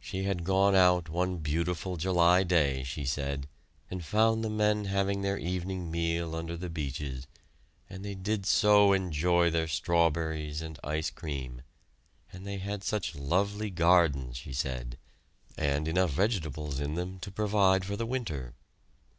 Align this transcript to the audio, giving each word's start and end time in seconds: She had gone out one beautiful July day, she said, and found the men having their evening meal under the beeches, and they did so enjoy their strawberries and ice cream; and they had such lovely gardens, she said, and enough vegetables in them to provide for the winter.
She 0.00 0.22
had 0.22 0.42
gone 0.46 0.74
out 0.74 1.10
one 1.10 1.36
beautiful 1.40 1.98
July 1.98 2.44
day, 2.44 2.82
she 2.82 3.04
said, 3.04 3.46
and 3.90 4.02
found 4.02 4.42
the 4.42 4.48
men 4.48 4.86
having 4.86 5.20
their 5.20 5.36
evening 5.36 5.90
meal 5.90 6.34
under 6.34 6.56
the 6.56 6.70
beeches, 6.70 7.26
and 7.90 8.02
they 8.02 8.14
did 8.14 8.46
so 8.46 8.94
enjoy 8.94 9.50
their 9.50 9.68
strawberries 9.68 10.62
and 10.62 10.80
ice 10.82 11.10
cream; 11.10 11.60
and 12.32 12.46
they 12.46 12.56
had 12.56 12.84
such 12.84 13.14
lovely 13.16 13.68
gardens, 13.68 14.38
she 14.38 14.54
said, 14.54 14.96
and 15.58 15.86
enough 15.88 16.12
vegetables 16.12 16.80
in 16.80 16.94
them 16.94 17.18
to 17.20 17.30
provide 17.30 17.84
for 17.84 17.96
the 17.96 18.06
winter. 18.06 18.54